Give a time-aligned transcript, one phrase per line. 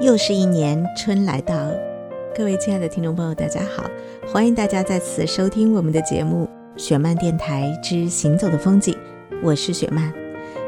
[0.00, 1.56] 又是一年春来到，
[2.32, 3.90] 各位亲爱的听众朋友，大家好，
[4.28, 6.48] 欢迎大家再次收听我们的节目
[6.80, 8.94] 《雪漫电台之行走的风景》，
[9.42, 10.12] 我是雪漫，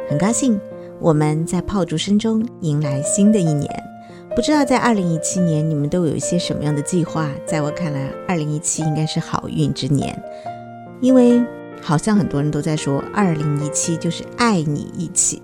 [0.09, 0.61] 很高兴
[0.99, 3.71] 我们在炮竹声中迎来新的一年。
[4.35, 7.31] 不知道在二零一七年你们都有一些什么样的计划？
[7.47, 10.21] 在我看来，二零一七应该是好运之年，
[11.01, 11.41] 因为
[11.81, 15.41] 好像很多人都在说，二零一七就是爱你一起。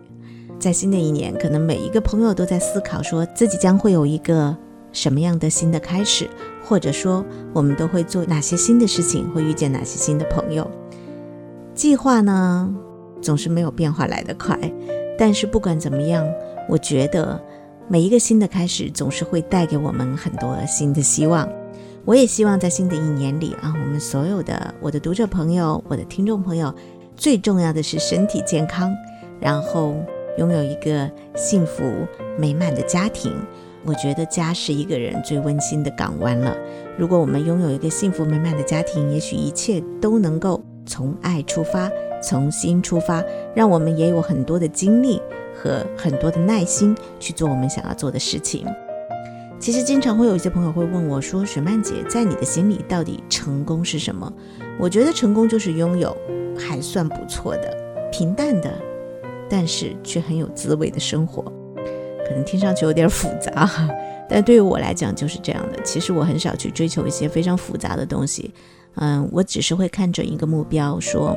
[0.59, 4.57] 在新的一年，可能每一个朋友都在思考，说自己将会有一个
[4.91, 6.29] 什么样的新的开始，
[6.65, 10.69] 或者说我们都会做哪些新的事情，会遇见哪些新的朋友。
[11.75, 12.75] 计划呢，
[13.21, 14.59] 总是没有变化来得快，
[15.19, 16.27] 但是不管怎么样，
[16.69, 17.41] 我觉得
[17.87, 21.47] 每一个新的开始总是会带给我们很多新的希望。
[22.07, 26.75] 我也希望在新的一年里啊，我们所有的我的读者朋友、我的听众朋友，
[27.15, 28.91] 最重要的是身体健康，
[29.39, 29.95] 然后。
[30.39, 32.07] 拥有一个幸福
[32.39, 33.33] 美满的家庭，
[33.85, 36.57] 我觉得家是一个人最温馨的港湾了。
[36.99, 41.91] 如果我们拥有一个幸福美满的家庭，也许一切都能够从爱出发，
[42.23, 43.23] 从心出发，
[43.55, 45.21] 让我们也有很多的精力
[45.55, 48.67] 和很多的耐心去做我们想要做的事情。
[49.59, 54.31] 其实经常会有一些朋友会问我说：“雪曼姐，在你的心里，到底成功是什么？”
[54.79, 56.15] 我觉得成功就是拥有
[56.59, 57.75] 还算不错的
[58.13, 58.71] 平淡的。
[59.49, 61.43] 但是却很有滋味的生活，
[62.27, 63.69] 可能听上去有点复杂，
[64.29, 65.83] 但对于我来讲就是这样的。
[65.83, 68.53] 其实我很少去追求一些非常复杂的东西，
[68.97, 71.37] 嗯，我只是会看准一个目标，说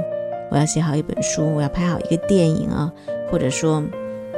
[0.50, 2.92] 我要写好一本书，我要拍好一个电影啊，
[3.30, 3.84] 或者说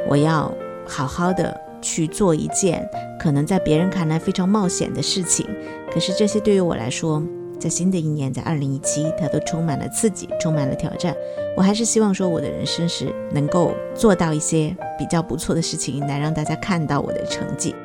[0.08, 0.52] 我要
[0.86, 2.86] 好好的去做一件
[3.20, 5.48] 可能在别人看来非常冒险的事情。
[5.94, 7.24] 可是这些对于我来说，
[7.62, 11.16] 在新的一年，在二零一七，它都充满了刺激，充满了挑战。
[11.56, 17.76] 我还是希望说，我的人生是能够做到一些比较不错的事情，来让大家看到我的成绩。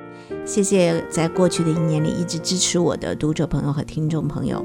[0.47, 4.65] 谢谢在过去的一年里一直支持我的读者朋友和听众朋友。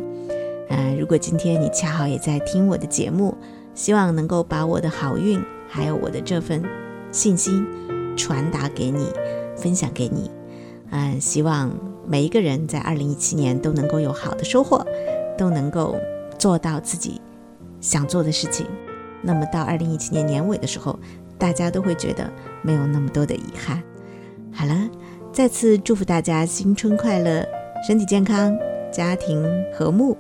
[0.70, 3.36] 嗯，如果今天你恰好也在听我的节目，
[3.76, 6.64] 希望能够把我的好运还有我的这份
[7.12, 7.68] 信心
[8.16, 9.08] 传达给你，
[9.58, 10.32] 分享给你。
[10.92, 11.70] 嗯，希望
[12.06, 14.86] 每一个人在二零一七年都能够有好的收获，
[15.38, 15.96] 都能够
[16.38, 17.22] 做到自己
[17.80, 18.66] 想做的事情。
[19.22, 20.98] 那么到二零一七年年尾的时候，
[21.38, 22.30] 大家都会觉得
[22.62, 23.82] 没有那么多的遗憾。
[24.52, 24.90] 好了，
[25.32, 27.46] 再次祝福大家新春快乐，
[27.88, 28.58] 身体健康，
[28.92, 30.18] 家庭和睦，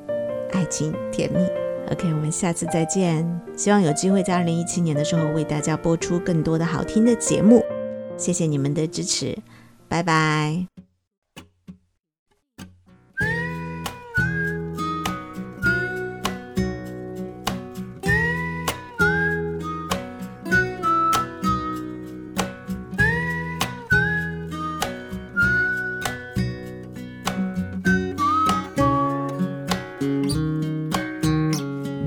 [0.51, 1.39] 爱情甜蜜。
[1.91, 3.27] OK，我们下次再见。
[3.57, 7.61] 希望有机会在二零一七年的时候为大家播出更多的好听的节目。
[8.15, 9.37] 谢谢你们的支持。
[9.89, 10.70] 拜拜。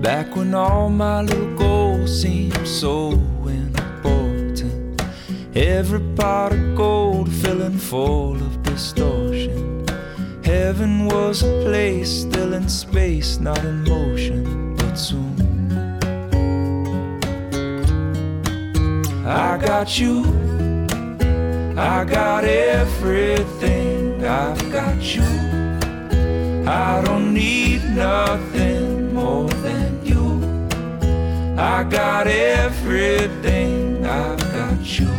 [0.04, 5.03] Back when all my little goals seemed so important,
[5.56, 9.87] every pot of gold filling full of distortion.
[10.44, 15.41] Heaven was a place still in space, not in motion, but soon.
[19.26, 20.22] I got you,
[21.78, 25.25] I got everything, I've got you.
[26.69, 28.74] I don't need nothing
[31.84, 35.11] I got everything, I've got you.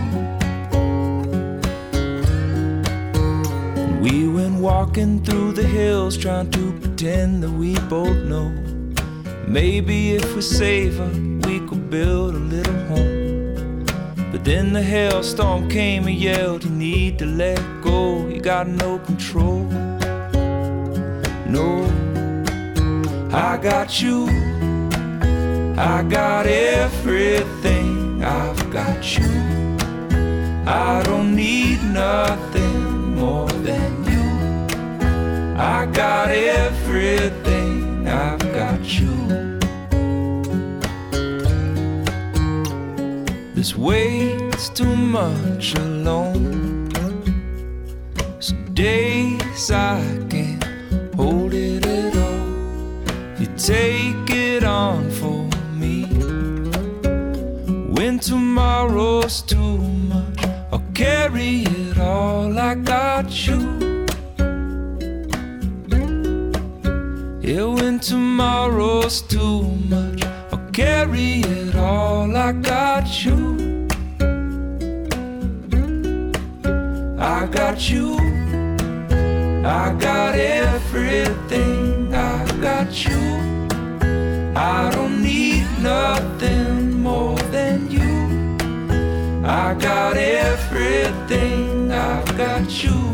[4.01, 8.49] We went walking through the hills trying to pretend that we both know.
[9.47, 11.11] Maybe if we save her,
[11.47, 13.85] we could build a little home.
[14.31, 18.97] But then the hailstorm came and yelled, You need to let go, you got no
[18.97, 19.65] control.
[21.47, 21.85] No,
[23.31, 24.54] I got you,
[25.77, 29.29] I got everything, I've got you.
[30.65, 35.55] I don't need nothing more than you.
[35.59, 39.59] I got everything, I've got you.
[43.53, 46.89] This weight's too much alone.
[48.39, 50.63] Some days I can't
[51.15, 53.41] hold it at all.
[53.41, 54.24] You take
[58.25, 62.57] tomorrow's too much, I'll carry it all.
[62.57, 64.07] I got you.
[67.39, 72.35] Yeah, when tomorrow's too much, I'll carry it all.
[72.35, 73.87] I got you.
[77.19, 78.17] I got you.
[79.63, 81.64] I got everything.
[91.27, 93.04] thing I've got you.